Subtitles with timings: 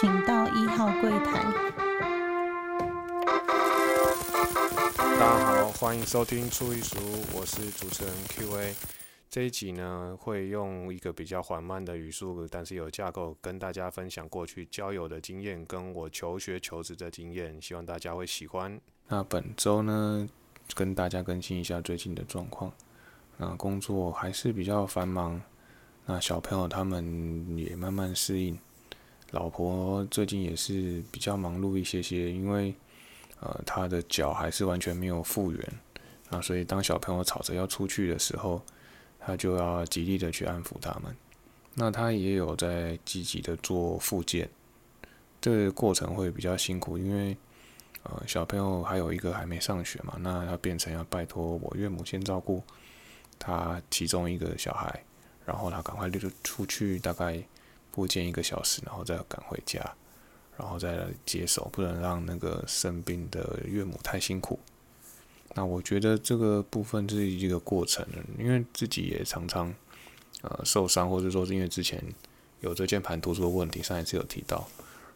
[0.00, 1.40] 请到一号柜台。
[4.96, 6.98] 大家好，欢迎收听初一熟，
[7.32, 8.74] 我是主持人 Q&A。
[9.30, 18.80] 这一集呢，会用一个比较缓慢的语速，但是有架构，跟大家分享过去交友的经验，跟我求学求职的经验，希望大家会喜欢。
[19.06, 20.28] 那本周呢，
[20.74, 22.72] 跟大家更新一下最近的状况。
[23.36, 25.40] 那工作还是比较繁忙，
[26.04, 28.58] 那小朋友他们也慢慢适应。
[29.34, 32.72] 老婆最近也是比较忙碌一些些，因为
[33.40, 35.72] 呃，她的脚还是完全没有复原，
[36.30, 38.62] 啊，所以当小朋友吵着要出去的时候，
[39.18, 41.14] 她就要极力的去安抚他们。
[41.74, 44.48] 那她也有在积极的做复健，
[45.40, 47.36] 这个过程会比较辛苦，因为
[48.04, 52.62] 呃，小朋友还有一个还没上学嘛，那要变成要拜托我岳母先照顾
[53.36, 55.02] 他其中一个小孩，
[55.44, 57.44] 然后他赶快就出去，大概。
[57.94, 59.78] 复健一个小时，然后再赶回家，
[60.58, 64.58] 然后再来接手，不能让那个生病的岳母太辛苦。
[65.54, 68.04] 那我觉得这个部分是一个过程，
[68.36, 69.72] 因为自己也常常
[70.42, 72.02] 呃受伤，或者说是因为之前
[72.60, 74.66] 有这键盘突出的问题，上一次有提到，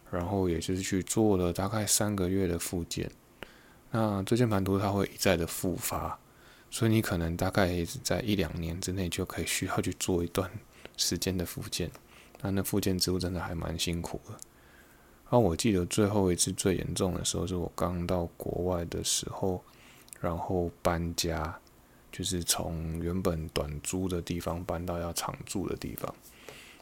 [0.09, 3.11] 然后也就是去做了大概三个月的复健。
[3.91, 6.17] 那椎间盘突出它会一再的复发，
[6.71, 10.49] 所以你可能大概在一两年之内就可以需要去做一段
[10.95, 11.91] 时间的复健。
[12.41, 14.31] 那那复健之路真的还蛮辛苦的。
[14.31, 19.63] 然后我记得最后一次最严重的时候，是我刚到国外的时候，
[20.19, 21.59] 然后搬家，
[22.11, 26.13] 就是从原本短租的地方搬到要长住的地方。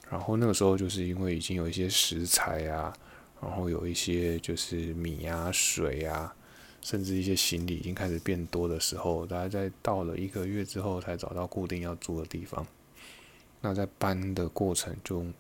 [0.09, 2.94] 然后那个时候就是因为已经有一些食材啊，
[3.41, 6.33] 然后有一些就是米啊、水啊，
[6.81, 12.66] 甚至一些行李已经开始变多的时候，大概在到了一个月之后才找到固定要住的地方。
[13.67, 15.33] 那在搬的过程中，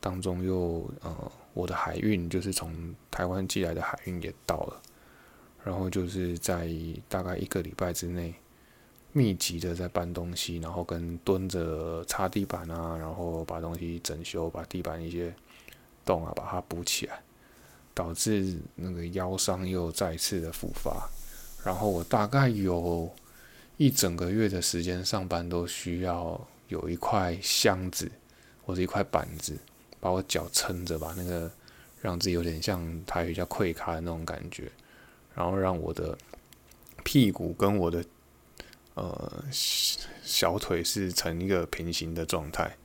[0.00, 4.82] 当中又呃，我的海运就是从台湾寄来的海运也到了，
[5.62, 6.68] 然后就是在
[7.08, 8.34] 大概一个礼拜之内，
[9.12, 15.32] 密集的在搬东西，然后跟蹲着擦地板啊，然后把东西整修，把地板一些
[16.04, 17.22] 洞啊把它补起来，
[17.94, 21.08] 导致那个腰伤又再次的复发，
[21.64, 23.08] 然后我大概有
[23.76, 26.44] 一整个月的时间上班都需要。
[26.70, 28.10] 有一块箱子
[28.64, 29.58] 或者一块板子，
[30.00, 31.50] 把我脚撑着，把那个
[32.00, 34.70] 让自己有点像台语叫溃咖的那种感觉，
[35.34, 36.16] 然后让我的
[37.04, 38.04] 屁股跟我的
[38.94, 39.44] 呃
[40.22, 42.76] 小腿是成一个平行的状态，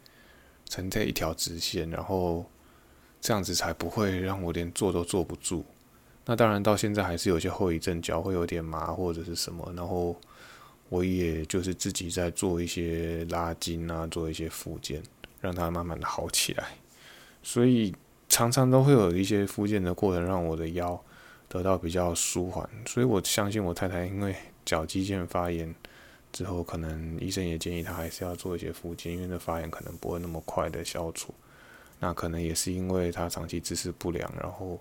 [0.68, 2.44] 成在一条直线，然后
[3.22, 5.64] 这样子才不会让我连坐都坐不住。
[6.26, 10.16] 那当然到现在还是有些后遗症，脚会有点麻或者是什么，然后。
[10.90, 15.02] 我也就是自己在做一些拉筋啊，做一些复健，
[15.42, 16.78] 让它慢慢的好起来。
[17.42, 17.94] 所以
[18.30, 21.00] 常常都会有一些复健的过程，让我的腰
[21.48, 22.70] 得到比较舒缓。
[22.86, 25.74] 所以我相信我太太，因为脚肌腱发炎
[26.32, 31.34] 之后，可能医生也建议她还是要做一些复健，因为那发炎可能不会那么快的消除。
[32.00, 34.80] 那可能也是因为她长期姿势不良，然后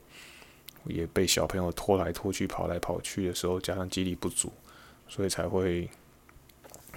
[0.84, 4.52] 也被小朋友拖来拖去、跑来跑去的时候，加上肌力不足。
[5.08, 5.88] 所以才会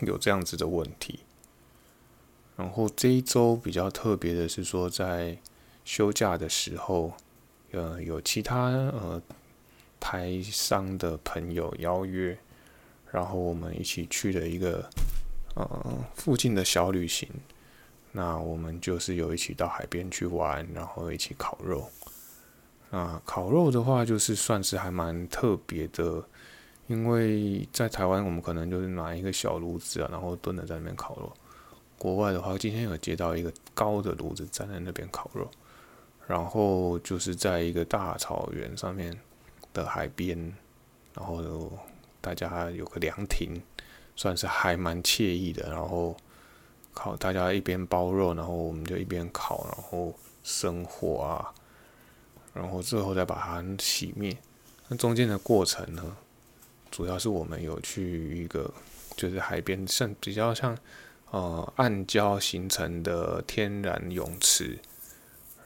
[0.01, 1.19] 有这样子的问题。
[2.55, 5.37] 然后这一周比较特别的是说，在
[5.85, 7.13] 休假的时候，
[7.71, 9.21] 呃，有其他呃
[9.99, 12.35] 台商的朋友邀约，
[13.11, 14.89] 然后我们一起去了一个
[15.53, 17.29] 呃附近的小旅行。
[18.11, 21.87] 那我们就是有一起到海边去玩，然后一起烤肉。
[22.89, 26.23] 啊，烤肉的话，就是算是还蛮特别的。
[26.87, 31.31] 因为在台湾，我们可能就是拿一个小炉子啊，然后蹲着在那边烤肉。
[31.97, 35.49] 国外的话，今天有接到一个高的炉子站在那边烤肉，
[36.27, 39.13] 然后就是在一个大草原上面
[39.73, 40.37] 的海边，
[41.13, 41.71] 然后
[42.21, 43.61] 大家有个凉亭，
[44.15, 45.69] 算是还蛮惬意的。
[45.69, 46.15] 然后
[46.93, 50.13] 烤，大家一边包肉，然后我们就一边烤，然后
[50.43, 51.51] 生火啊，
[52.53, 54.37] 然后最后再把它熄灭。
[54.87, 56.15] 那中间的过程呢？
[56.97, 58.73] 主要是我们有去一个，
[59.15, 60.75] 就是海边，像比较像，
[61.29, 64.79] 呃，暗礁形成的天然泳池，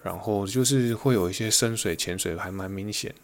[0.04, 3.16] 然后就是会有一些深水潜水还蛮明显。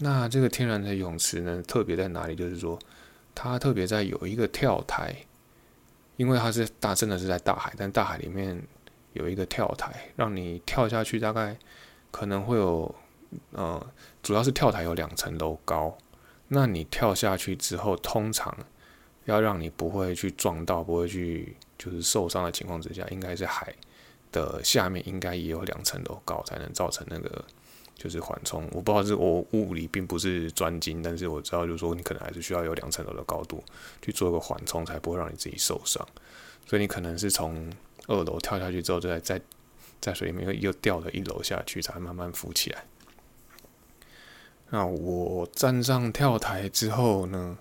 [0.00, 2.36] 那这个天然的泳池呢，特别在哪里？
[2.36, 2.78] 就是说，
[3.34, 5.16] 它特别在有一个跳台，
[6.18, 8.62] 因为它是大，真的是在大海，但大海里面
[9.14, 11.56] 有一个跳台，让你跳下去，大概
[12.10, 12.94] 可能会有，
[13.52, 13.86] 呃，
[14.22, 15.96] 主要是跳台有两层楼高。
[16.48, 18.56] 那你跳下去之后，通常
[19.24, 23.74] 要让你不会去撞到、不会去就是受伤的情况之下，应该是海
[24.30, 27.44] 的下面应该也有两层楼高，才能造成那个
[27.96, 28.68] 就是缓冲。
[28.72, 33.64] 我不知道是我物理并不是专精，但是我知道就是说你可能还是需要有两层楼的高度
[34.02, 36.06] 去做一个缓冲，才不会让你自己受伤。
[36.66, 37.72] 所以你可能是从
[38.06, 39.40] 二楼跳下去之后，再在
[40.00, 42.84] 在水里面又又掉了一楼下去，才慢慢浮起来。
[44.74, 47.56] 那我站上跳台之后呢，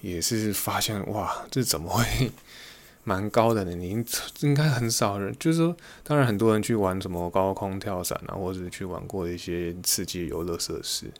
[0.00, 2.32] 也是发现哇，这怎么会
[3.04, 3.74] 蛮高的呢？
[3.74, 4.02] 你
[4.40, 11.12] 应该很少人，就是说，当然很多人去玩什么高空跳伞啊，或者是去玩过一些刺激游乐设施，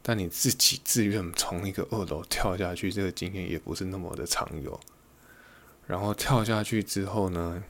[0.00, 4.80] 但你自己自愿从一个二楼跳下去，这个经验也不是那么的常有。
[5.86, 7.62] 然后跳下去之后呢，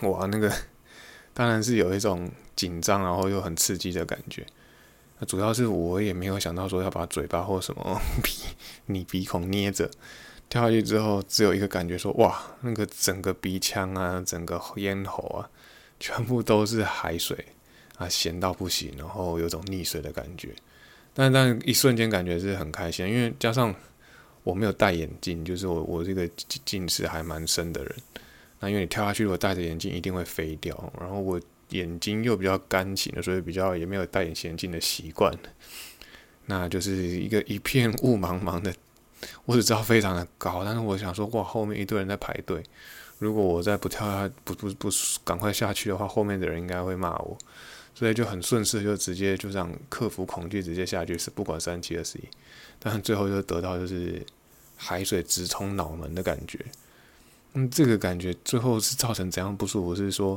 [0.00, 0.50] 哇，那个
[1.34, 4.46] 当然是有一种紧张，然后又很刺激的感觉。
[5.20, 8.32] 那主要是我也没有想到说要把嘴巴或什么 鼻
[8.86, 9.88] 你鼻孔捏着
[10.48, 15.48] 跳下去之后，只有一个感觉说哇，那个整个鼻腔啊，整个咽喉啊，
[16.00, 17.36] 全部都是海水
[17.98, 20.48] 啊，咸到不行，然后有种溺水的感觉。
[21.12, 23.74] 但但一瞬间感觉是很开心，因为加上
[24.42, 26.26] 我没有戴眼镜，就是我我这个
[26.64, 27.94] 近视还蛮深的人。
[28.58, 31.38] 那因为你跳下去，如果戴着眼镜一定会飞掉，然后我。
[31.70, 35.32] 眼睛又比较干净的，所以比较也没有戴隐形眼镜的习惯。
[36.46, 38.74] 那就是一个一片雾茫茫的，
[39.44, 42.60] 我只知道非常的高，但是我想说，哇，后面一堆人在排队，
[43.18, 44.88] 如果我再不跳下，不不不
[45.22, 47.38] 赶快下去的话，后面的人应该会骂我，
[47.94, 52.22] 所以就很顺势就直接就这样克服恐惧，直接下去，是不管三七二十一，
[52.80, 54.20] 但最后就得到就是
[54.76, 56.58] 海水直冲脑门的感觉。
[57.52, 59.94] 嗯，这个感觉最后是造成怎样不舒服？
[59.94, 60.36] 是说。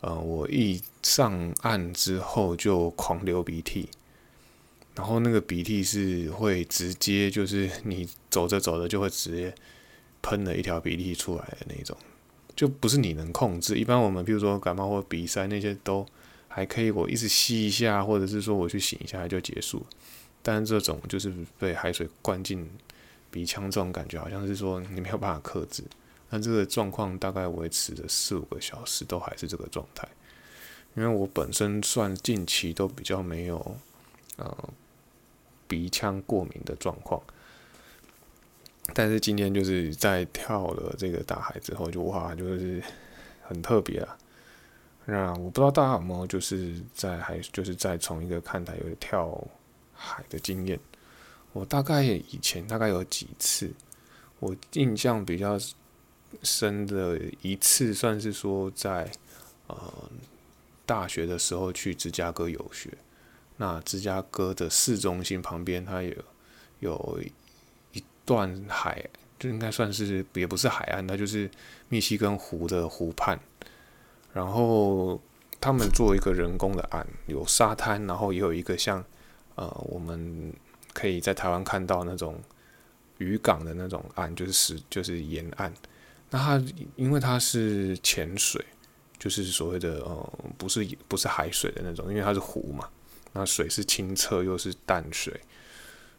[0.00, 3.88] 呃，我一上岸之后就狂流鼻涕，
[4.94, 9.52] 然后那个鼻涕是会直接就是你走着走着就会直接
[10.22, 11.96] 喷了一条鼻涕出来的那种，
[12.54, 13.76] 就不是你能控制。
[13.76, 16.06] 一般我们比如说感冒或鼻塞那些都
[16.46, 19.84] 还可以，我一直吸一下，或者是说我去醒一下就结束。
[20.42, 22.70] 但是这种就是被海水灌进
[23.32, 25.82] 鼻腔这种感觉，好像是说你没有办法克制。
[26.30, 30.06] 那这个状况大概维持了四五个小时，都还是这个状态。
[30.94, 33.76] 因为我本身算近期都比较没有
[34.36, 34.68] 呃
[35.66, 37.22] 鼻腔过敏的状况，
[38.94, 42.82] 但是今天就是在跳了这个大海之后，就哇，就是
[43.42, 44.18] 很特别啊。
[45.04, 49.46] 那我不知道大家有没有就是在还就是在从一个看台有跳
[49.94, 50.78] 海的经验。
[51.52, 53.72] 我大概以前大概有几次，
[54.40, 55.58] 我印象比较。
[56.42, 59.10] 深的一次算是说在
[59.66, 59.76] 呃
[60.84, 62.90] 大学的时候去芝加哥游学，
[63.56, 66.14] 那芝加哥的市中心旁边它有
[66.80, 67.20] 有
[67.92, 69.04] 一段海，
[69.38, 71.50] 就应该算是也不是海岸，它就是
[71.88, 73.38] 密西根湖的湖畔，
[74.32, 75.20] 然后
[75.60, 79.04] 他们做一个人工的岸，有沙滩，然后也有一个像
[79.56, 80.52] 呃我们
[80.92, 82.40] 可以在台湾看到那种
[83.18, 85.72] 渔港的那种岸，就是石就是沿岸。
[86.30, 86.64] 那它
[86.96, 88.64] 因为它是浅水，
[89.18, 92.88] 就是所谓的呃，不是不是海水的那种，因为它是湖嘛，
[93.32, 95.32] 那水是清澈又是淡水，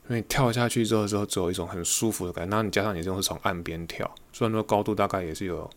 [0.08, 2.56] 所以跳下去之后之后，只有一种很舒服的感觉。
[2.56, 5.70] 那你加上你这种是从岸边跳，虽然说高度大概也是有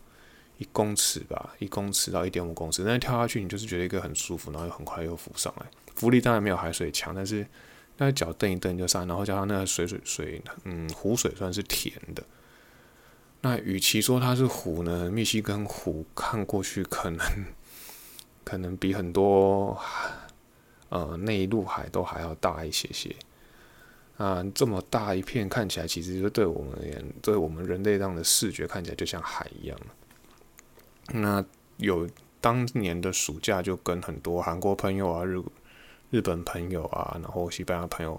[0.57, 5.65] 一公尺吧，一公尺到一点五公尺，但是跳下去你就是觉得一个很舒服，然后又很快又浮上来，
[5.95, 7.45] 浮力当然没有海水强，但是
[7.97, 12.23] 那脚蹬一蹬就上，然后加上那个水水水，嗯，湖水算是甜的。
[13.45, 17.19] 那与其说它是湖呢，密西根湖看过去可能
[18.45, 19.77] 可能比很多
[20.87, 23.13] 呃内陆海都还要大一些些。
[24.15, 29.77] 啊，这么大一片看起来，其实就对我们而言，对我们人类这样的视觉看起来就像海一样。
[31.11, 31.43] 那
[31.75, 32.07] 有
[32.39, 35.43] 当年的暑假就跟很多韩国朋友啊、日
[36.11, 38.17] 日本朋友啊，然后西班牙朋友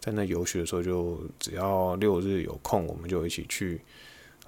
[0.00, 3.80] 在那游学的时候，就只要六日有空，我们就一起去。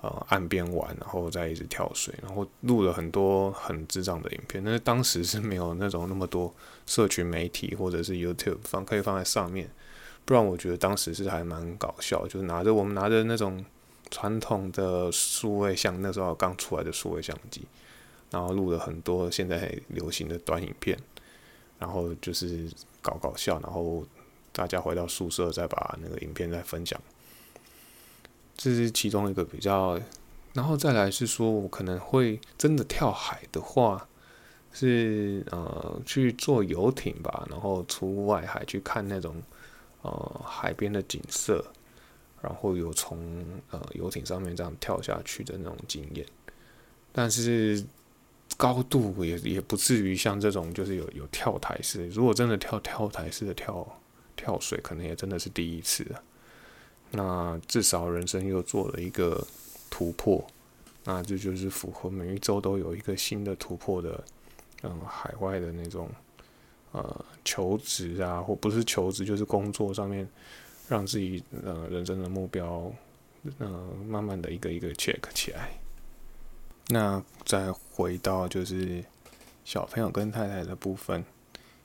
[0.03, 4.63] 呃，岸边玩，然后再一直跳水，然后录了很多很智障的影片。
[4.65, 6.53] 但是当时是没有那种那么多
[6.87, 9.71] 社群媒体或者是 YouTube 放可以放在上面，
[10.25, 13.65] 不然我觉得当时是还蛮搞笑，就是拿着我们拿着那种
[14.11, 17.65] 传统的数位相，那时候刚出来的数位相机，
[18.33, 20.99] 然后录了很多现在流行的短影片，
[21.79, 22.69] 然后就是
[23.01, 24.05] 搞搞笑，然后
[24.51, 27.01] 大家回到宿舍再把那个影片再分享。
[28.63, 29.99] 这是其中一个比较，
[30.53, 34.07] 然后再来是说，我可能会真的跳海的话，
[34.73, 39.43] 是呃去坐游艇吧，然后出外海去看那种
[40.03, 41.73] 呃海边的景色，
[42.41, 46.25] 然后有从呃游艇上面这样跳下去的那种经验。
[47.11, 47.85] 但是
[48.57, 52.07] 高度也也不至于像这种就是有有跳台式。
[52.11, 54.01] 如果真的跳跳台式的跳
[54.37, 56.23] 跳水，可能也真的是第一次了。
[57.15, 59.47] 那至少人生又做了一个
[59.91, 60.43] 突破，
[61.05, 64.25] 那这就是符合每一周都有一个新的突破的，
[64.83, 66.09] 嗯，海外的那种
[66.93, 70.27] 呃求职啊，或不是求职，就是工作上面
[70.89, 72.91] 让自己呃人生的目标，
[73.59, 75.69] 嗯，慢慢的一个一个 check 起来。
[76.89, 79.05] 那再回到就是
[79.67, 81.23] 小朋友跟太太的部分，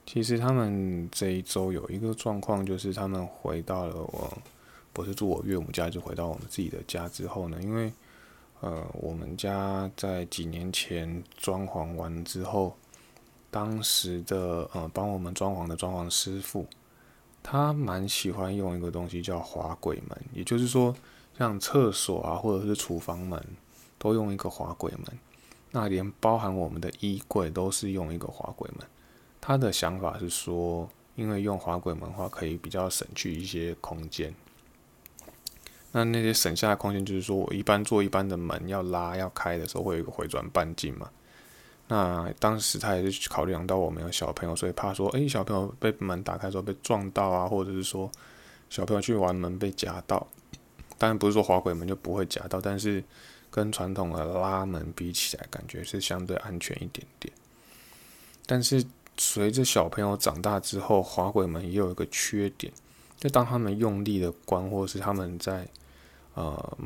[0.05, 4.38] 其实他们这一周有一个状况，就是他们回到了我。
[4.98, 7.94] 不是住我岳母家，就回到我们自己的家之后呢，因为
[8.62, 12.75] 呃，我们家在几年前装潢完之后，
[13.51, 16.66] 当时的呃帮我们装潢的装潢师傅，
[17.44, 20.96] 他蛮喜欢用一个东西叫滑轨门，也就是说，
[21.38, 23.39] 像厕所啊或者是厨房门
[24.00, 25.20] 都用一个滑轨门，
[25.70, 28.88] 那连包含我们的衣柜都是用一个滑轨门。
[29.39, 34.34] 他的想法是说，因为用滑轨门的话，可以比较省去一些空间。
[35.91, 41.10] 那那些省下的空间，就是说我一般做一般的门要拉要开的时候，会有一个回转半径嘛。
[41.88, 48.12] 那当时他也是考量到我们有小朋友，所以怕说，诶，小朋友被门打开时候被撞到啊，或者是说
[48.70, 50.27] 小朋友去玩门被夹到。
[50.98, 53.01] 当然不是说滑轨门就不会夹到，但是
[53.50, 57.34] 跟传统的拉门比起来，感觉是相对安全一点点。
[58.46, 58.84] 但是
[59.17, 62.74] 随着小朋友长大之后，滑轨门也有一个缺点。
[63.17, 65.67] 就当他们用力的关，或是他们在
[66.36, 66.77] 呃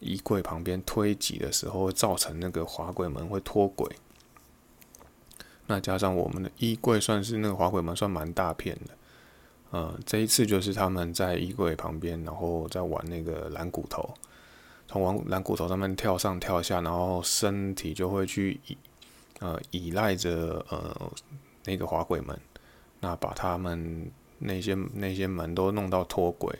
[0.00, 3.88] 衣柜旁边推挤的时候，会造成那个滑轨门会脱轨。
[5.68, 8.94] 那加上我们的衣柜算是那个滑轨门算蛮大片的，
[9.70, 14.12] 呃，这一次就是他们在衣柜旁边，然后在玩那个蓝骨头，
[14.88, 18.76] 从玩蓝骨头上面跳上跳下，然后身体就会去依
[19.38, 21.12] 呃依赖着呃
[21.64, 22.36] 那个滑轨门，
[22.98, 24.10] 那把他们。
[24.38, 26.56] 那些那些门都弄到脱轨，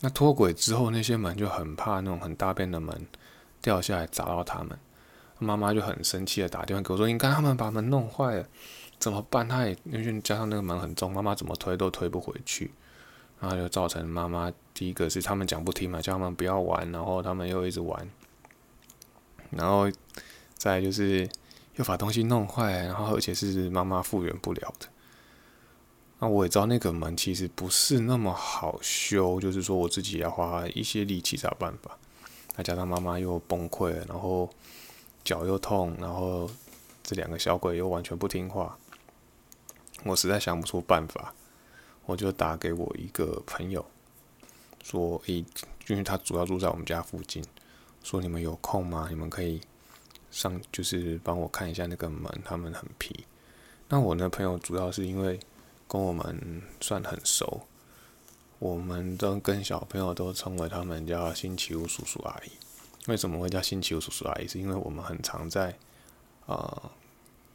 [0.00, 3.06] 那脱轨之后，那些门就很怕那种很大片的门
[3.60, 4.78] 掉下来砸到他们。
[5.38, 8.46] 妈妈就很生气的打电话给我说：“你看他们把门弄坏了，
[9.00, 12.70] 怎么办？”他也因为加上那个门很重，妈妈怎么推都推不回去，
[13.40, 18.08] 然后就造成妈妈第一个是他们讲不听嘛，叫他们不要玩，然后他们又一直玩，
[19.50, 19.90] 然后
[20.54, 21.28] 再就是
[21.74, 24.86] 又把东西弄坏，然后而且是妈妈复原不了的。
[26.22, 31.98] 那我也知道那个门其实不是那么好修，就是说我自己要花一些力气才有办法。
[32.54, 34.48] 再加上妈妈又崩溃了，然后
[35.24, 36.48] 脚又痛，然后
[37.02, 38.78] 这两个小鬼又完全不听话，
[40.04, 41.34] 我实在想不出办法，
[42.06, 43.84] 我就打给我一个朋友，
[44.84, 45.44] 说：“诶，
[45.88, 47.42] 因为他主要住在我们家附近，
[48.04, 49.08] 说你们有空吗？
[49.10, 49.60] 你们可以
[50.30, 53.24] 上，就是帮我看一下那个门，他们很皮。”
[53.90, 55.40] 那我那朋友主要是因为。
[55.92, 57.60] 跟我们算很熟，
[58.58, 62.50] 我们都跟小朋友都称为他们叫星期五叔叔阿姨。
[63.08, 64.48] 为什么会叫星期五叔叔阿姨？
[64.48, 65.76] 是因为我们很常在
[66.46, 66.90] 呃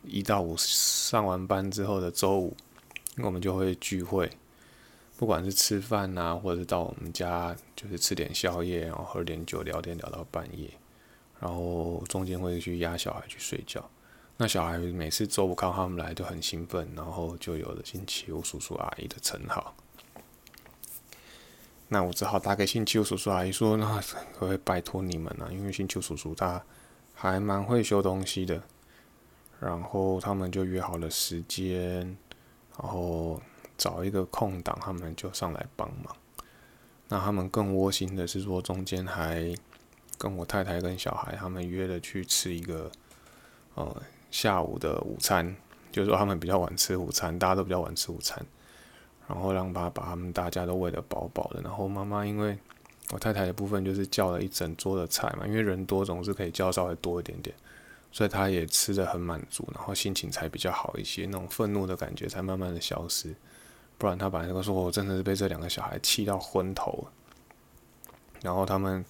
[0.03, 2.55] 一到五上完班之后的周五，
[3.23, 4.29] 我们就会聚会，
[5.17, 10.69] 不管是吃饭呐，或者是到我们家就是吃点宵夜，然后喝点酒，聊天聊到半夜，
[11.39, 13.83] 然后中间会去压小孩去睡觉。
[14.39, 19.75] 那小孩每次周五看他们来都很兴奋，然后就有了星期五叔叔阿姨的称号。
[21.87, 23.99] 那我只好打给星期五叔叔阿姨说：“那
[24.37, 25.51] 可以拜托你们了？
[25.51, 26.61] 因为星期五叔叔他
[27.15, 28.61] 还蛮会修东西的。”
[29.59, 32.15] 然后他们就约好了时间，
[32.77, 33.41] 然后
[33.75, 36.15] 找一个空档，他们就上来帮忙。
[37.07, 39.51] 那他们更窝心的是说，中间还
[40.19, 42.91] 跟我太太跟小孩他们约了去吃一个，
[43.73, 44.03] 呃。
[44.29, 45.55] 下午的午餐，
[45.91, 48.45] 就是说他们比较晚吃午餐，大家都比较晚吃午餐，
[49.27, 51.61] 然后让爸把他们大家都喂得饱饱的。
[51.61, 52.57] 然后妈妈因为
[53.11, 57.55] 我太太的部分就是叫了一整桌的菜嘛，因为人多总是可以叫稍微多一点点，
[58.11, 63.33] 所以她也吃的很满足，然后心情才比较好一些，那种愤怒的感觉才慢慢的消失。
[63.97, 67.07] 不然他本来就说我真的是被这两个小孩气到昏头。
[68.41, 69.03] 然后他们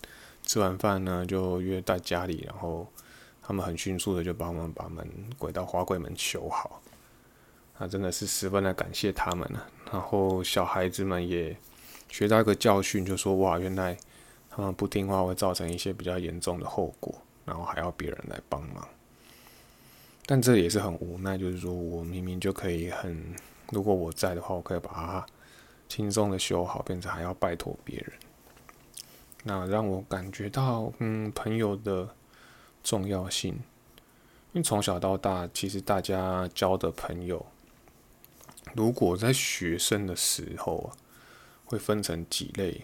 [0.44, 2.88] 吃完饭呢，就约在家里，然后。
[3.48, 6.82] 他们很迅速的就帮我们把门轨道滑轨门修好，
[7.78, 9.66] 那真的是十分的感谢他们了。
[9.90, 11.56] 然后小孩子们也
[12.10, 13.98] 学到一个教训，就说哇，原来
[14.50, 18.86] 他们不听话会造成一些比较严重的后果，然后还要别人来帮忙。
[20.26, 23.34] 但这也是很无奈，就是说我明明就可以很，
[23.72, 25.26] 如果我在的话，我可以把它
[25.88, 28.12] 轻松的修好，变成还要拜托别人。
[29.44, 32.10] 那让我感觉到，嗯，朋友的。
[32.88, 33.52] 重要性，
[34.54, 37.46] 因为从小到大，其实大家交的朋友，
[38.74, 40.96] 如果在学生的时候啊，
[41.66, 42.84] 会分成几类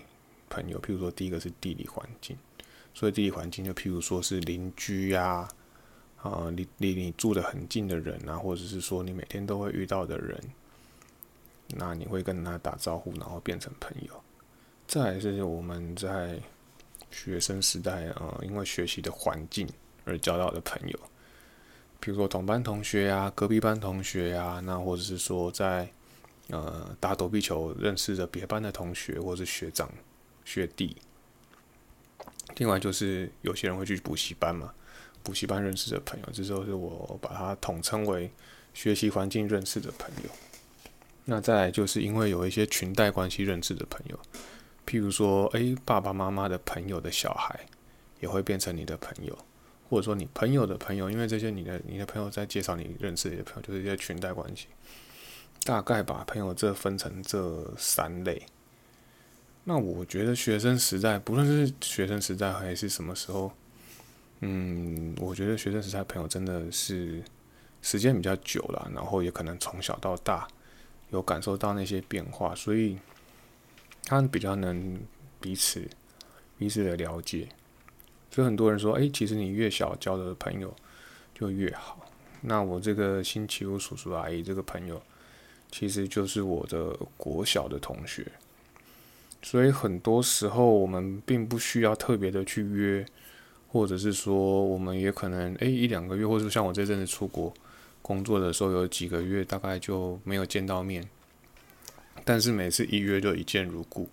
[0.49, 0.77] 朋友。
[0.81, 2.35] 譬如说，第一个是地理环境，
[2.93, 5.47] 所以地理环境就譬如说是邻居呀，
[6.17, 10.37] 啊，离离你住的很近的人啊，或者是说你每天都会遇到的人，
[11.77, 14.21] 那你会跟他打招呼，然后变成朋友。
[14.85, 16.41] 再是我们在
[17.09, 19.65] 学生时代啊，因为学习的环境
[20.05, 20.99] 而交到的朋友，
[21.99, 25.89] 比如说同班同学呀、隔壁班同学呀，那或者是说在
[26.49, 29.89] 呃打躲避球认识的别班的同学或是学长
[30.43, 30.97] 学弟。
[32.57, 34.73] 另外就是有些人会去补习班嘛，
[35.23, 38.29] 补习班认识的朋友，这时候是我把它统称为
[38.73, 40.29] 学习环境认识的朋友。
[41.25, 44.19] 那再来就是因为有一些裙带关系认识的朋友。
[44.85, 47.57] 譬如说，诶，爸爸妈妈的朋友的小孩
[48.19, 49.37] 也会变成你的朋友，
[49.93, 54.65] 或者说你朋友的朋友，因为这些你的你的朋友在介绍你认识的朋友，就是一些裙带关系。
[55.63, 58.41] 大概把朋友这分成这三类。
[59.63, 63.51] 那我觉得学生时代，不论是学生时代还是什么时候，
[64.41, 67.23] 嗯，我觉得学生时代朋友真的是
[67.81, 70.47] 时间比较久了，然后也可能从小到大
[71.11, 72.97] 有感受到那些变化，所以。
[74.05, 74.99] 他比较能
[75.39, 75.81] 彼此
[76.57, 77.47] 彼此的了解，
[78.33, 80.73] 所以很多人说，哎，其实你越小交的朋友
[81.35, 81.99] 就越好。
[82.41, 84.99] 那我这个星期五叔叔阿姨这个朋友，
[85.71, 88.25] 其实就是我的国小的同学，
[89.43, 93.05] 所以很多时候我们并不需要特别的去约，
[93.67, 97.53] 或者是说我们也可能哎一两个月，或者像我这阵子出国
[98.01, 101.07] 工作的时候，有几个月大概就没有见到面。
[102.25, 104.09] 但是每次一约就一见如故，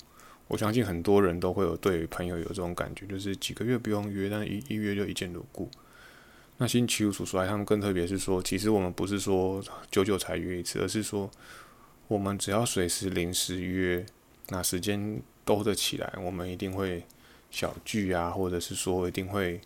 [0.50, 5.70] 我相信很多人都会有对朋友有这种感觉，就是几个月不用约，但一一约就一见如故。
[6.56, 11.30] 那星期五叔叔来，他们更特别是说，其实我们不是说久久才约一次，而是说
[12.08, 14.04] 我们只要随时临时约，
[14.48, 17.04] 那时间兜得起来，我们一定会
[17.52, 19.60] 小聚啊，或者是说一定会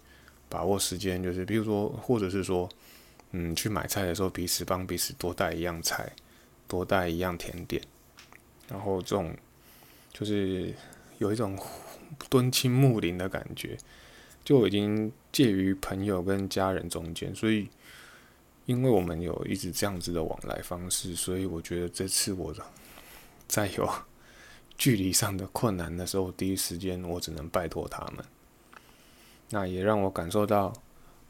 [0.50, 2.68] 把握时间，就是比如说，或者是说，
[3.30, 6.12] 嗯，去买菜的时候，彼此帮彼此多带一样菜，
[6.68, 7.82] 多带一样甜点。
[8.68, 9.34] 然后这种
[10.14, 10.72] 就是
[11.18, 11.58] 有一种
[12.30, 13.76] 敦亲睦邻的感觉，
[14.42, 17.34] 就已经介于朋友跟家人中间。
[17.34, 17.68] 所以，
[18.64, 22.54] 因为我们有一直这样子的往来方式，所以我觉得这次我
[23.46, 23.86] 在有
[24.78, 28.24] 距离上的困难的时候，第一时间我只能拜托他们。
[29.50, 30.72] 那也让我感受到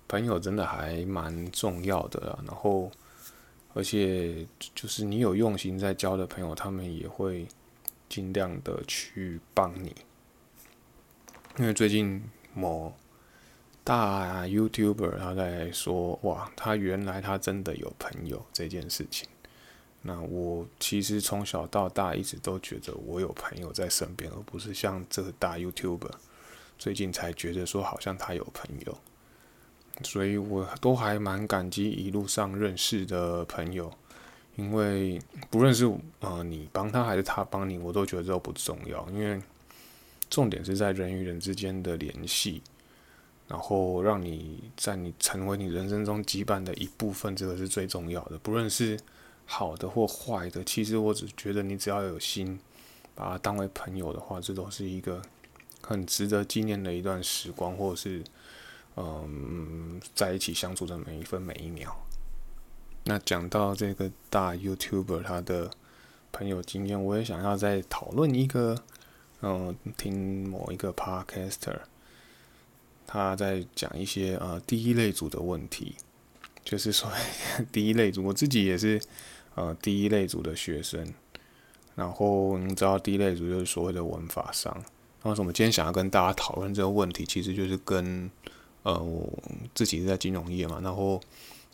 [0.07, 2.39] 朋友真的还蛮重要的。
[2.47, 2.93] 然后。
[3.77, 7.45] 而且，就是你有用心在交的朋友，他们也会
[8.15, 9.93] 尽量的去帮你。
[11.59, 12.23] 因为最近
[12.53, 12.95] 某
[13.83, 19.29] 大 YouTuber 他在说，哇，他原来他真的有朋友这件事情。
[20.03, 26.13] 那我其实从小到大一直都觉得我有朋友在身边，而不是像这个大 YouTuber
[26.79, 28.97] 最近才觉得说好像他有朋友。
[30.05, 33.93] 所以我都还蛮感激一路上认识的朋友，
[34.57, 35.85] 因为不论是
[36.21, 39.41] 呃你帮他还是他帮你，我都觉得都不重要，因为
[40.31, 42.63] 重点是在人与人之间的联系，
[43.49, 48.39] 然后让你在你成为你人生中羁绊的一部分，这个是最重要的。
[48.39, 48.99] 不论是
[49.47, 52.59] 好的或坏的，其实我只觉得你只要有心
[53.15, 55.23] 把它当为朋友的话，这都是一个
[55.83, 58.23] 很值得纪念的一段时光，或者是。
[58.97, 61.93] 嗯，在一起相处的每一分每一秒。
[63.05, 65.71] 那讲到这个大 YouTuber 他的
[66.33, 68.83] 朋友经验，我也想要再讨论一个，
[69.43, 71.81] 嗯，听某一个 Podcaster，
[73.07, 75.95] 他在讲一些呃第一类组的问题，
[76.65, 77.11] 就是说
[77.71, 78.99] 第一类组，我自己也是
[79.55, 81.07] 呃第一类组的学生，
[81.95, 84.83] 然后你知道第一类组就是所谓的文法商，
[85.23, 88.31] 那我们今天想要跟大家讨论这个问题，其实就是跟
[88.83, 89.31] 呃，我
[89.75, 91.21] 自己是在金融业嘛，然后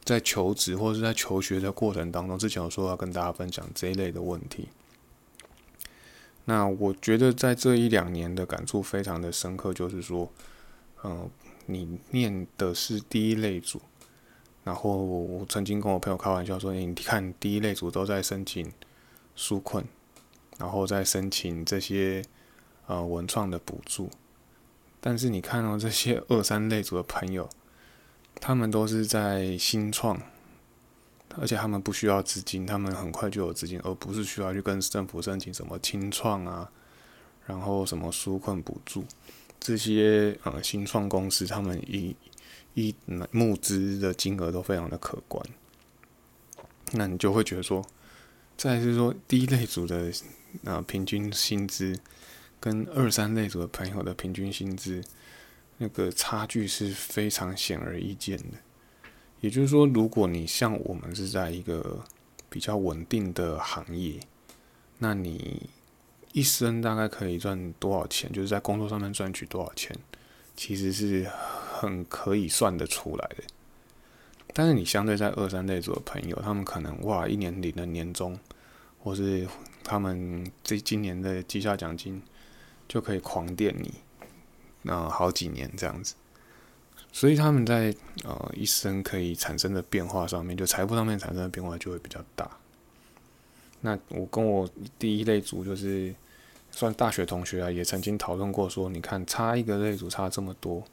[0.05, 4.69] 在求职或是在求学的过程当中，之前有说要跟大家分享这一类的问题。
[6.47, 10.29] 那我觉得在这一两年的感触非常的深刻，就是说，
[11.05, 11.31] 嗯，
[11.67, 13.81] 你念的是第一类组，
[14.65, 18.73] 然后我曾经跟我朋友开玩笑说，你看第一类组都在申请
[19.37, 19.85] 纾困，
[20.59, 22.25] 然后在申请这些
[22.87, 24.11] 呃文创的补助。
[25.01, 27.49] 但是你看到这些二三类组的朋友，
[28.41, 30.21] 他们都是在新创，
[31.39, 36.71] 而且他们不需要资金，他们很快就有资金，而不是需要去跟政府申请什么清创啊，
[37.47, 39.05] 然后什么纾困补助，
[39.61, 42.17] 这些呃新创公司他们一
[42.75, 42.95] 一
[43.31, 45.45] 募资的金额都非常的可观。
[46.93, 47.85] 那你就会觉得说，
[48.57, 50.11] 再是说第一类组的
[50.65, 51.99] 啊平均薪资，
[52.59, 55.05] 跟二三类组的朋友的平均薪资，
[55.83, 58.59] 那个差距是非常显而易见的。
[59.41, 62.05] 也就是说，如果你像我们是在一个
[62.51, 64.21] 比较稳定的行业，
[64.99, 65.71] 那你
[66.33, 68.31] 一生大概可以赚多少钱？
[68.31, 69.97] 就是在工作上面赚取多少钱，
[70.55, 71.27] 其实是
[71.73, 73.43] 很可以算得出来的。
[74.53, 78.39] 但是你相对在二三类组的朋友，他们可能哇，一年领的年终，
[78.99, 79.49] 或是
[79.83, 82.21] 他们这今年的绩效奖金，
[82.87, 83.95] 就可以狂垫你，
[84.83, 86.15] 那好几年这样子。
[87.13, 92.49] 所以他们在呃一生可以产生的变化上面，就财富上面产生的变化就会比较大。
[93.81, 96.15] 那我跟我第一类组就是
[96.71, 100.85] 算大学同学啊，也曾经讨论过说，你看差一个类组差这么多。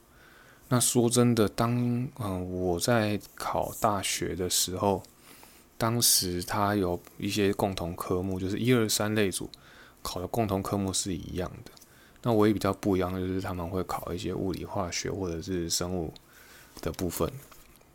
[0.70, 5.04] 那说真的，当嗯我在考大学的时候，
[5.78, 9.50] 当时他有一些共同科目，就是一二三类组
[10.02, 11.72] 考的共同科目是一样的。
[12.24, 16.14] 那唯一比较不一样的就是他们会考一些物理化学或者是生物
[16.82, 17.32] 的部分。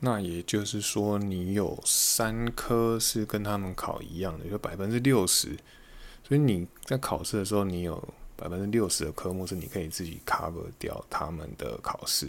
[0.00, 5.56] 那也就是说，你有三科是跟他们考一样的，就百分之六十。
[6.26, 8.02] 所以你在考试的时候，你有
[8.36, 12.28] 百分之六十的科目是你可以自己 cover 掉他们的考试。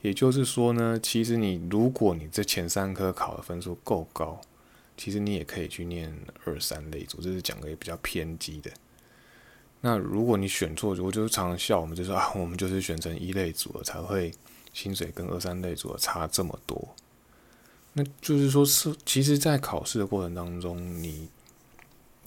[0.00, 4.40] 也就是说呢，其实你如果你这前三科考的分数够高，
[4.96, 8.70] 其实你也可以去念二三类组，这是讲个也比较偏激的。
[9.82, 14.32] 那如果你选错，我就常常笑我们，就说啊， 我们就是选成一类组了，才会
[14.72, 16.88] 薪水跟二三类组的差这么多。
[17.92, 21.28] 那就是说是，其实，在考试的过程当中，你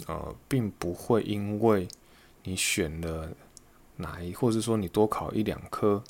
[0.06, 1.88] 呃，并不会因为
[2.44, 3.32] 你选了
[3.96, 6.04] 哪一，或者说你多考一两科。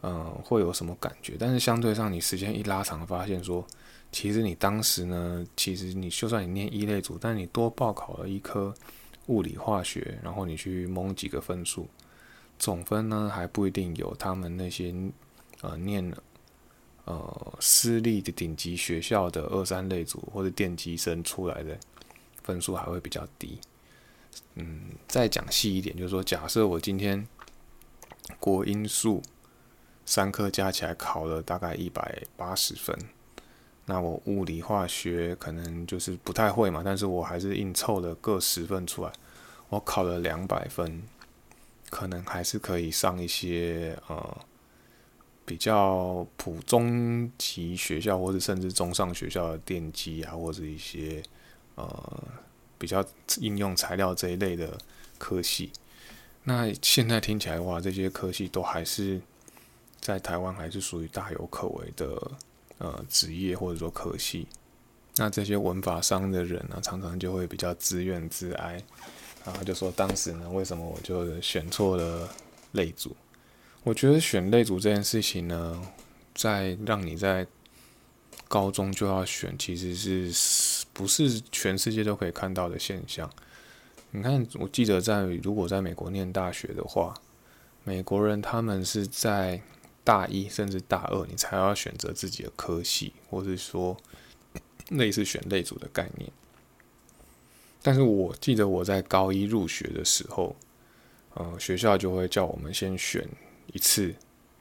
[0.00, 1.34] 嗯，会有什么感觉？
[1.36, 3.66] 但是相对上，你时间一拉长，发现说，
[4.12, 8.72] 其实你当时呢，其实你就算你念一类组，但你多报考了一科
[9.28, 11.88] 物理化学，然后你去蒙几个分数，
[12.58, 14.94] 总分呢还不一定有他们那些
[15.62, 16.12] 呃念
[17.04, 21.78] 呃私立的顶级学校的二三类组或者电机生出来的
[22.42, 23.58] 分数还会比较低。
[24.56, 27.26] 嗯，再讲细一点，就是说，假设我今天
[28.38, 29.22] 国因数。
[30.10, 32.98] 三科加起来考了大概一百八十分，
[33.88, 39.10] 那我物理化学可能就是不太会嘛，但是我还是硬凑了各十分出来，
[39.70, 41.02] 我考了两百分，
[41.90, 44.38] 可能还是可以上一些呃
[45.44, 51.22] 比较普中级学校或者甚至中上学校的电机啊，或者一些
[51.74, 52.22] 呃
[52.78, 53.04] 比较
[53.38, 54.78] 应用材料这一类的
[55.18, 55.72] 科系。
[56.44, 59.20] 那现在听起来的话，这些科系都还是。
[60.00, 62.16] 在台湾还是属于大有可为的
[62.78, 64.46] 呃职业或者说科系，
[65.16, 68.82] 那这些文法商的人呢，常常就会比较自怨自哀，
[69.44, 72.28] 然后就说当时呢，为什么我就选错了
[72.72, 73.16] 类组？
[73.84, 75.82] 我觉得选类组这件事情呢，
[76.34, 77.46] 在让你在
[78.46, 83.30] 高中就要选，其实是不是全世界都可以看到的现象？
[84.10, 87.14] 你看，我记得在如果在美国念大学的话，
[87.84, 89.60] 美国人他们是在
[90.08, 93.94] 大一甚至大二，你才要选择自己的科系，或是说
[94.88, 96.32] 类似选类组的概念。
[97.82, 100.56] 但是我记得我在高一入学的时候，
[101.34, 103.28] 呃，学校就会叫我们先选
[103.74, 104.14] 一次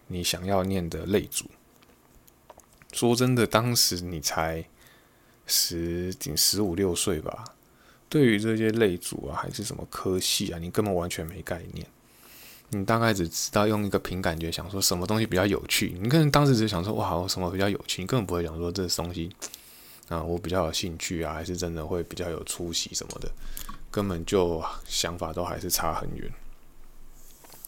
[0.07, 1.45] 你想要念的类组。
[2.91, 4.67] 说真的，当时你才
[5.45, 7.55] 十仅十五六岁吧，
[8.09, 11.87] 对于这些类组啊，还是什么科系啊，你根本完全没概念。
[12.69, 19.33] 你大概只知道用一个凭感觉想说什么东西比较有趣，你可能当时只是想说哇，什么比较有趣，你根本不会想说这东西
[20.09, 23.31] 啊，我比较有兴趣啊，还是真的会比较有出息什么的，
[23.89, 26.29] 根本就想法都还是差很远。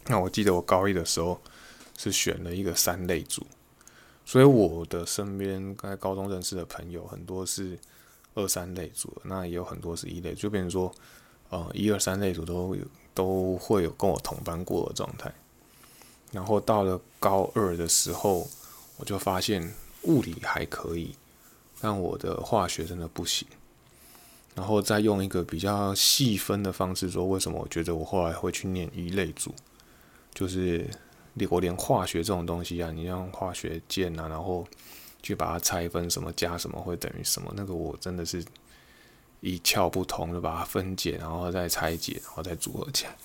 [0.06, 1.40] 那我记得我高一的时候
[1.96, 3.46] 是选了一个三类组，
[4.26, 7.78] 所以我的身边在高中认识的朋友很多是
[8.34, 10.94] 二三类组，那也有很多是一类，就变成说，
[11.48, 12.84] 呃，一二三类组都有。
[13.14, 15.32] 都会有跟我同班过的状态，
[16.32, 18.48] 然后到了高二的时候，
[18.96, 21.14] 我就发现物理还可以，
[21.80, 23.46] 但我的化学真的不行。
[24.54, 29.54] 然后再用一个比较细分的方式说，为什么我觉得我后来会去念一类组，
[30.34, 30.88] 就是
[31.48, 34.66] 我连化学这种东西啊，你像化学键啊，然后
[35.22, 38.44] 去把它拆分，什么加什么会等于什么，那个我真的是。
[39.40, 43.16] 一窍不通，就把它分解，然后再拆解，然后再组合起来。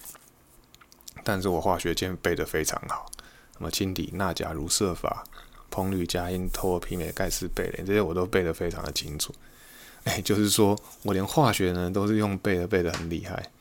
[1.24, 3.10] 但是我化学键背得非常好，
[3.54, 5.24] 什么氢底钠钾如色法，
[5.72, 9.34] 硼铝加铟透铬媲美钙斯贝雷，这些我都背得非常的清楚。
[10.06, 13.52] 哎，就是说我连化学呢都是用背的，背的很厉害。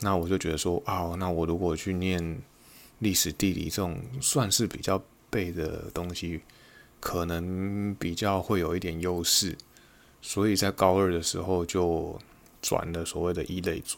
[0.00, 2.40] 那我就觉得说啊，那我如果去念
[3.00, 6.40] 历史、地理这种算是比较背的东西，
[7.00, 9.58] 可能比较会有一点优势。
[10.28, 12.18] 所以在高二的时候就
[12.60, 13.96] 转了所谓的一类组。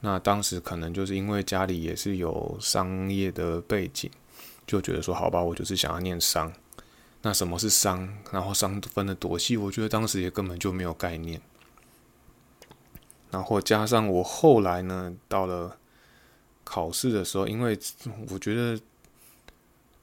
[0.00, 4.10] 那当时可能就是因为家里也是有商业的背景，
[4.66, 6.50] 就觉得说好吧，我就是想要念商。
[7.20, 8.08] 那什么是商？
[8.32, 9.58] 然后商分的多细？
[9.58, 11.38] 我觉得当时也根本就没有概念。
[13.30, 15.76] 然后加上我后来呢，到了
[16.64, 17.78] 考试的时候，因为
[18.30, 18.80] 我觉得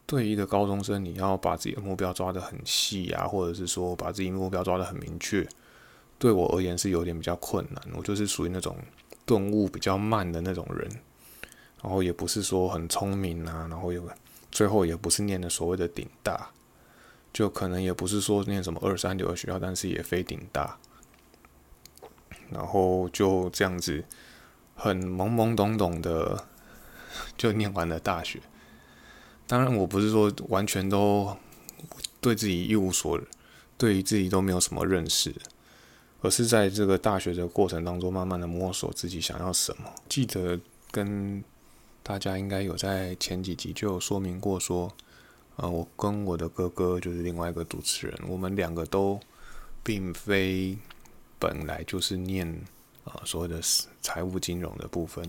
[0.07, 5.47] 对一个高中生，你要把自己的目标抓得很细啊，或者是说把自己目标抓得很明确，
[6.17, 7.83] 对我而言是有点比较困难。
[7.93, 8.75] 我就是属于那种。
[9.25, 10.89] 顿悟比较慢的那种人，
[11.83, 14.01] 然后也不是说很聪明啊，然后有
[14.49, 16.49] 最后也不是念的所谓的顶大，
[17.33, 20.77] 就可能也不是说念什么二三流的学校，但是也非顶大，
[22.49, 24.01] 然后就这样子
[24.75, 26.45] 很懵懵懂懂的
[27.35, 28.41] 就念完了大学。
[29.47, 31.35] 当然，我不是说完全都
[32.21, 33.19] 对自己一无所，
[33.77, 35.33] 对于自己都没有什么认识。
[36.21, 39.93] 而是在这个大学的过程当中，慢慢的摸索自己想要什么。
[40.09, 41.43] 记得跟
[42.01, 44.91] 大家应该有在前几集就有说明过，说，
[45.57, 49.19] 呃，我跟我的哥哥就是另外一个主持人，我们两个都
[49.83, 50.75] 并非
[51.37, 52.47] 本来就是念
[53.03, 53.61] 啊所谓的
[54.01, 55.23] 财务金融的部分，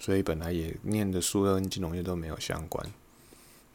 [0.00, 2.90] 所以本来也念的书跟金融业都没有相关。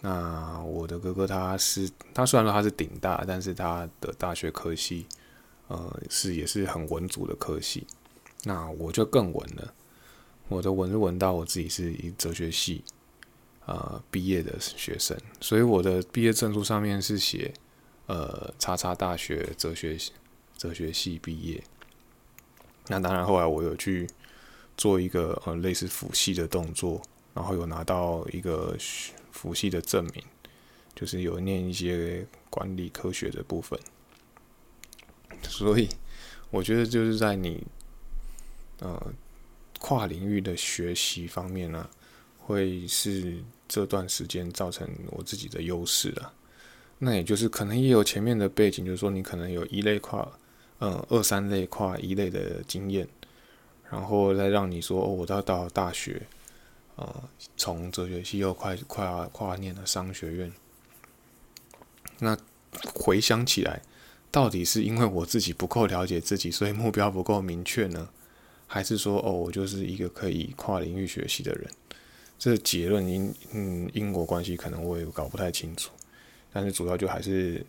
[0.01, 5.07] 那我的哥哥他是，他虽然说他是顶大，但是他的大学科系。
[5.67, 7.87] 呃，是也是很文组的科系，
[8.43, 9.73] 那我就更文了。
[10.49, 12.83] 我的文是文到我自己是一哲学系
[13.65, 17.53] 呃毕业的学生，所以我的毕业证书上面是写
[18.07, 19.97] 呃叉叉大学哲学
[20.57, 21.63] 哲学系毕业。
[22.87, 24.05] 那当然后来我有去
[24.75, 27.01] 做一个呃类似辅系的动作，
[27.33, 28.75] 然后有拿到一个
[29.31, 30.23] 辅系的证明，
[30.93, 33.79] 就是有念一些管理科学的部分。
[35.43, 35.89] 所以，
[36.49, 37.65] 我觉得就是在你，
[38.79, 39.13] 呃，
[39.79, 41.89] 跨领域的学习方面呢，
[42.37, 46.33] 会是这段时间造成我自己的优势了。
[46.99, 50.31] 那也就是可能也有前面的背景，就是说你可能有一类跨，
[50.79, 53.07] 嗯，二三类跨一类的经验，
[53.89, 56.21] 然后再让你说，哦，我到到大学，
[56.95, 57.23] 呃，
[57.57, 60.51] 从哲学系又快跨跨念了商学院。
[62.19, 62.37] 那
[62.93, 63.81] 回想起来。
[64.33, 68.07] 到底是因为我自己不够了解自己，所以目标不够明确呢，
[68.65, 71.69] 还是说哦，我就是一个可以跨领域学习的人？
[72.39, 75.91] 这结论因嗯因果关系可能我也搞不太清楚，
[76.53, 77.65] 但是主要就还是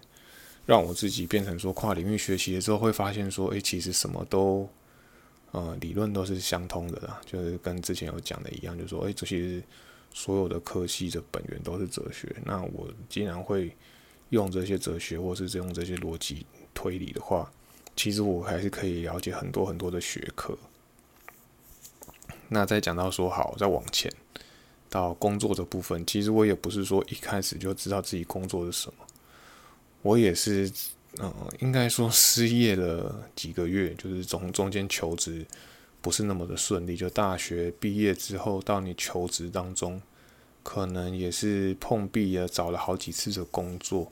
[0.65, 4.69] 让我自己变成说跨领域学习的时候，会发现说，诶，其实什么都
[5.53, 9.63] 呃理论都是相通的啦，就是跟之前有讲的一样，就是说，诶，这些
[10.13, 12.35] 所有的科系的本源都是哲学。
[12.45, 13.75] 那我既然会。
[14.33, 17.53] 用这些哲学，或是用这些逻辑推理的话，
[17.95, 20.57] 其实我还是可以了解很多很多的学科。
[22.49, 24.11] 那再讲到说好，再往前
[24.89, 29.05] 到工作的部分，其实我也不是说一开始就知道自己工作是什么，
[30.01, 30.73] 我也是，
[31.21, 35.47] 嗯，应该说失业了几个月，就是从中间求职
[36.01, 40.01] 不是那么的顺利，就大学毕业之后到你求职当中，
[40.63, 44.09] 可能也是碰壁了，找了好几次的工作。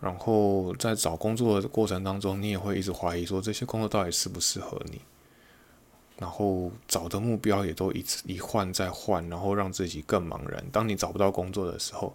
[0.00, 5.00] 然后在找工作的过程当中，你也会一直怀疑说这些工作到底适不适合你。
[6.18, 10.62] 然后找的目标也都一次一换再换，然后让自己更茫然。
[10.70, 12.12] 当你找不到工作的时候，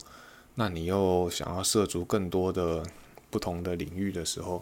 [0.54, 2.82] 那你又想要涉足更多的
[3.30, 4.62] 不同的领域的时候，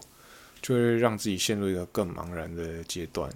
[0.62, 3.30] 就会让自己陷入一个更茫然的阶段。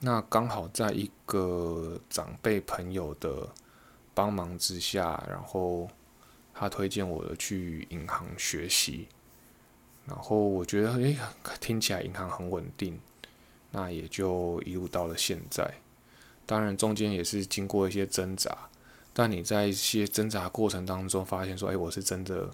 [0.00, 3.48] 那刚好在一个长辈朋友的
[4.14, 5.88] 帮忙之下，然后。
[6.56, 9.08] 他推荐我去银行学习，
[10.06, 11.18] 然后我觉得诶，
[11.58, 12.96] 听起来银行很稳定，
[13.72, 15.68] 那也就一路到了现在。
[16.46, 18.56] 当然中间也是经过一些挣扎，
[19.12, 22.48] 但你在一些挣扎过程当中发现说，诶，我是真的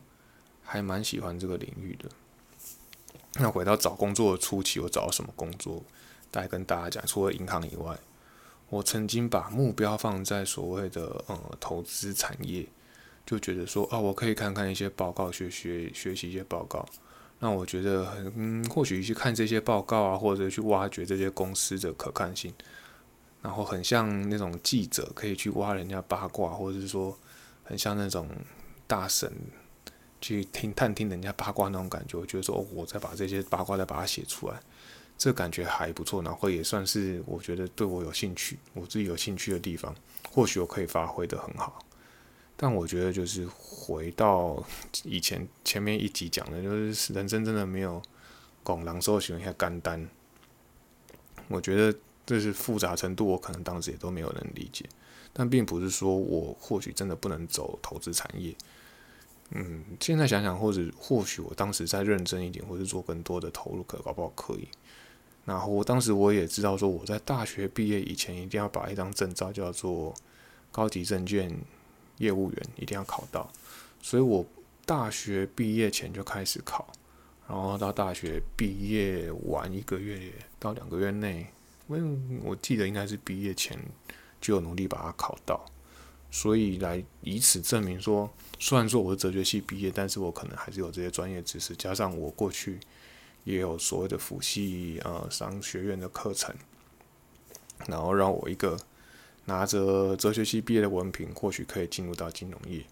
[0.70, 2.08] 还蛮喜欢这个领域的。
[3.40, 5.82] 那回到找工作的初期，我找什么工作？
[6.30, 7.98] 大概跟大家讲，除了银行以外，
[8.68, 12.64] 我曾经把目标放在所谓的呃投资产业。
[13.26, 16.84] 就觉得说啊，我可以看看一些报告，学学学习一些报告。
[17.40, 22.52] 那我觉得很嗯，或许去看这些报告啊，或者去挖掘这些公司的可看性，
[23.42, 27.16] 然后很像那种记者可以去挖人家八卦，或者是说
[27.64, 28.28] 很像那种
[28.86, 29.32] 大神
[30.20, 34.60] 去听探听人家八卦那种感觉，我觉得说哦，我再把这些八卦再把它写出来，
[35.16, 39.94] 这感觉还不错，然后也算是我觉得对我有兴趣，我自己有兴趣的地方，
[40.30, 41.84] 或许我可以发挥的很好。
[42.56, 44.62] 但我觉得就是回到
[45.02, 48.02] 以前前面一集讲的，就是人生真的没有
[48.62, 50.06] 拱狼搜寻一下干单。
[51.48, 54.84] 我觉得这是复杂程度，我可能当时也都没有人理解。
[55.32, 58.54] 但并不是说我或许真的不能走投资产业。
[59.50, 64.68] 嗯，现在想想，或者或许我当时再认真一点，或者做更多的投入，可搞不好可以。
[65.44, 70.14] 然后我当时我也知道说，我在大学毕业以前一定要把一张证照叫做
[70.70, 71.50] 高级证券。
[72.18, 73.50] 业务员一定要考到，
[74.02, 74.44] 所以我
[74.84, 76.86] 大学毕业前就开始考，
[77.48, 81.46] 然后到大学毕业完一个月到两个月内，
[81.88, 83.78] 因为我记得应该是毕业前
[84.38, 85.64] 就有努力把它考到，
[86.30, 92.78] 所以来以此证明说，虽然说我是哲学系毕业，但是我可能还是有这些专业知识，加上我过去
[93.44, 96.54] 也有所谓的辅系呃商学院的课程，
[97.86, 98.78] 然后让我一个。
[99.46, 102.84] 拿着哲学系毕业的文凭，或许可以进入到金融业，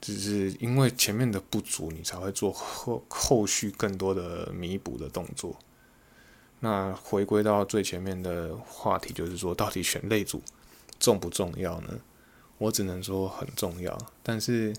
[0.00, 5.56] 只是因为前面的不足，你才会做后后续更多的弥补的动作。
[6.58, 10.42] 那回归到最前面的话题，就是说，到底选类组
[10.98, 12.00] 重不重要呢？
[12.58, 14.74] 我只能说很重要，但是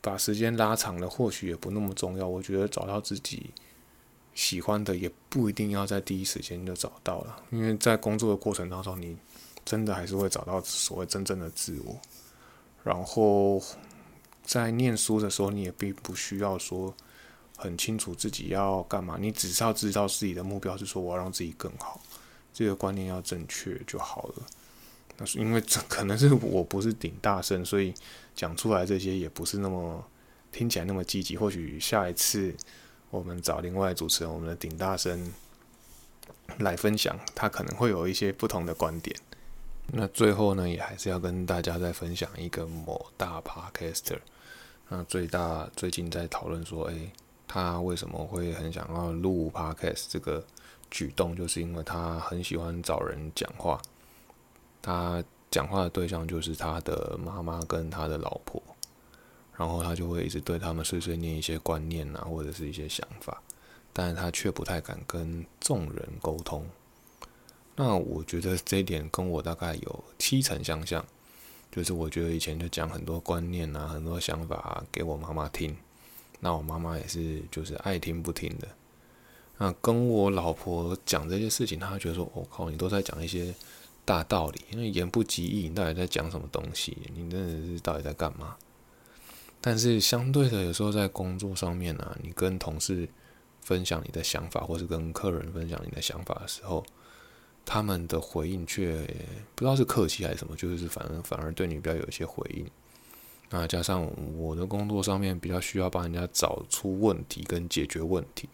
[0.00, 2.26] 把时间拉长了，或许也不那么重要。
[2.26, 3.50] 我觉得找到自己
[4.34, 9.16] 喜欢的，也不一定要在第一时间就找到了，因为在工作的过程当中，你。
[9.62, 12.00] 真的还是会找到所谓真正的自我，
[12.82, 13.62] 然后
[14.42, 16.92] 在念书的时候，你也并不需要说
[17.56, 22.00] 很清楚自己要干嘛，你只是要知道自己的目标是说我要让自己更好，
[22.52, 24.46] 这个观念要正确就好了。
[25.26, 27.92] 是因为这可能是我不是顶大声，所以
[28.34, 30.04] 讲出来这些也不是那么
[30.50, 31.36] 听起来那么积极。
[31.36, 32.54] 或许下一次
[33.10, 35.32] 我们找另外主持人，我们的顶大声
[36.58, 39.14] 来分享，他可能会有一些不同的观点。
[39.92, 44.18] 那最后呢，也还是要跟大家再分享一个某大 podcaster。
[44.88, 47.10] 那最大最近在讨论说，诶，
[47.46, 50.44] 他为什么会很想要录 podcast 这个
[50.90, 53.80] 举动，就是因为他很喜欢找人讲话。
[54.82, 58.62] 他讲话的对象就是他的妈妈跟他的老婆，
[59.56, 63.42] 然后他就会一直对他们碎碎念一些观念啊，或者是一些想法，
[63.92, 66.64] 但是他却不太敢跟众人沟通。
[67.76, 71.04] 那我觉得这一点跟我大概有七成相像，
[71.72, 75.76] 就是我觉得以前就讲很多观念啊，很多想法给我妈妈听，
[76.40, 78.68] 那我妈妈也是就是爱听不听的。
[79.58, 83.54] 那跟我老婆讲这些事情，她觉得说：“我靠，你都在讲一些
[84.04, 86.96] 大道理，因为言不及义，你到底在讲什么东西？
[87.14, 88.56] 你真的是到底在干嘛？”
[89.62, 93.06] 但是相对的，有时候在工作上面呢，你跟同事
[93.60, 96.82] 分享你的想法，或是跟客人分享你的想法的时候，
[97.66, 99.06] 他们的回应却
[99.54, 102.66] 不知道是客气还是什么，就是反而反而对你比较有一些回应。
[103.50, 108.48] 那加上我的工作上面比较需要帮人家找出问题跟解决问题，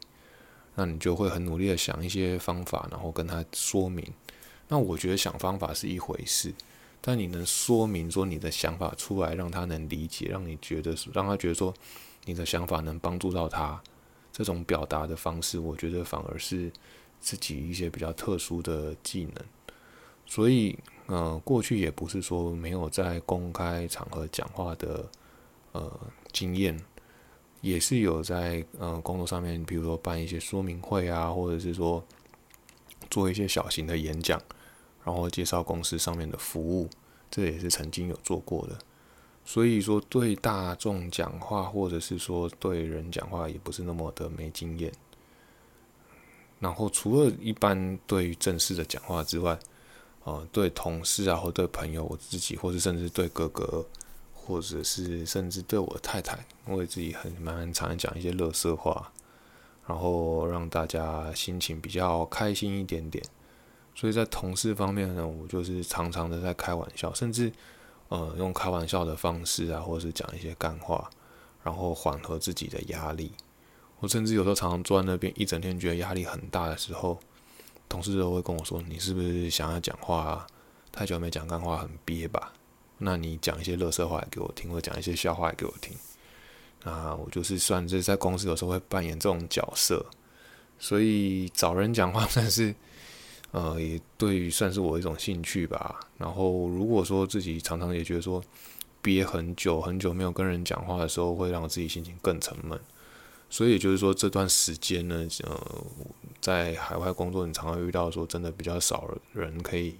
[0.74, 4.04] 那你就会很努力的想一些方法，然后跟他说明。
[4.68, 6.52] 那我觉得想方法是一回事，
[7.00, 11.72] 但你能说明说你的想法出来，让他能理解，让你觉得让他觉得说
[12.24, 13.82] 你的想法能帮助到他，
[14.32, 16.72] 这种表达的方式，我觉得反而是。
[17.18, 19.44] 自己一些比较特殊的技能，
[20.26, 25.08] 所以，呃，过去也不是说没有在公开场合讲话的，
[25.72, 26.00] 呃，
[26.30, 26.78] 经验，
[27.62, 32.04] 也是有在呃工作上面，比如说办一些说明会啊，或者是说
[33.10, 34.40] 做一些小型的演讲，
[35.06, 36.90] 然后介绍公司上面的服务，
[37.30, 38.76] 这也是曾经有做过的。
[39.44, 44.92] 所以说，对大众讲话，或者是说对人讲话，也不是那么的没经验。
[46.58, 49.56] 然后除了一般对于正式的讲话之外，
[50.24, 53.86] 呃，对同事啊，或对朋友，我自己，或是甚至对哥哥，
[54.34, 59.12] 或者是甚至对我太太，我也自己很蛮常讲一些乐色话，
[59.86, 63.24] 然后让大家心情比较开心一点点。
[63.96, 67.50] 所以在同事方面呢，我就是常常的在开玩笑，甚至
[68.10, 71.10] 呃用开玩笑的方式啊，或者是讲一些干话，
[71.64, 73.32] 然后缓和自己的压力。
[74.00, 77.18] 我甚至有时候常常坐在那边一整天，觉得压力很大的时候，
[77.88, 80.46] 同事都会跟我说：“你是不是想要讲话啊？
[80.92, 82.52] 太久没讲干话，很憋吧？
[82.98, 85.96] 那你讲一些乐色话给我听，或者讲一些笑话给我听。”
[86.84, 90.04] 那我就是算是在公司有时候会扮演这种角色，
[90.78, 92.74] 所以找人讲话 算是
[93.56, 95.98] 呃，也对算是我一种兴趣吧。
[96.18, 98.42] 然后如果说自己常常也觉得说
[99.00, 102.78] 憋很久很久没有跟人讲话的时候，会让自己心情更沉闷。
[103.48, 105.84] 所以就是说，这段时间呢，呃，
[106.38, 109.96] 在海外工作，你常常遇到说，真的比较少人可以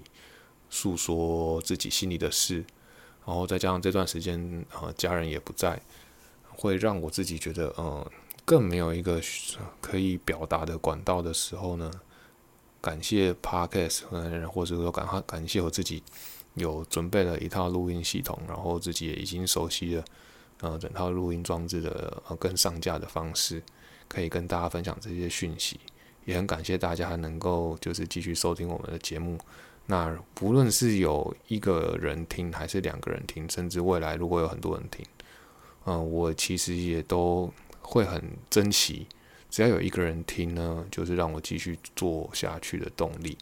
[0.69, 2.57] 诉说自己心里的事，
[3.25, 5.81] 然后再加上这段时间啊，家人也不在，
[6.51, 8.05] 会让我自己觉得，嗯，
[8.45, 9.19] 更没有一个
[9.81, 11.91] 可以表达的管道的时候呢，
[12.87, 16.01] 感谢 Podcast，嗯或者说感感谢我自己
[16.55, 20.05] 有准备了一套录音系统，然后自己也已经熟悉了。
[20.61, 23.61] 呃，整套录音装置的呃跟上架的方式，
[24.07, 25.81] 可以跟大家分享这些讯息，
[26.25, 29.37] 也很感谢大家能够就是继续收听我们的节目。
[29.87, 35.05] 那不论是有一个人听，还是两个人听，甚至未来如果有很多人听，
[35.87, 39.07] 嗯，我其实也都会很珍惜。
[39.57, 43.39] 只要有一个人听呢，就是让我继续做下去的动力。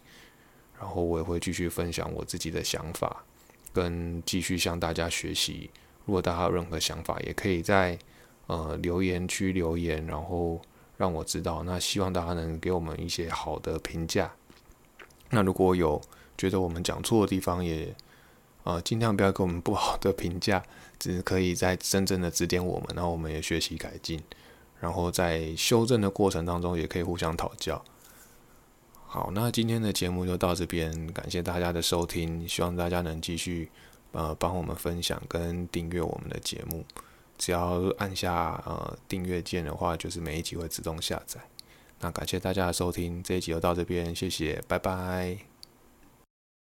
[0.78, 3.24] 然后我也会继续分享我自己的想法，
[3.72, 5.68] 跟继续向大家学习。
[6.06, 7.98] 如果大家有任何想法，也可以在
[8.46, 10.62] 呃留言区留言，然后
[10.96, 11.64] 让我知道。
[11.64, 14.32] 那希望大家能给我们一些好的评价。
[15.30, 16.00] 那如果有
[16.38, 17.92] 觉得我们讲错的地方，也
[18.62, 20.62] 呃尽量不要给我们不好的评价，
[20.96, 24.22] 只是可以在真正的指点我们，然后我们也学习改进。
[24.85, 27.82] 然后在修正的过程当中，也可以互相讨教。
[29.07, 33.70] 好，那今天的节目就到这边，感谢大家的收听，希望大家能继续。
[34.12, 36.85] 呃，帮我们分享跟订阅我们的节目，
[37.37, 41.41] 只要按下呃订阅键的话，就是每一集会自动下载。
[41.99, 45.53] 那感谢大家的收听，这一集就到这边，谢谢，拜拜。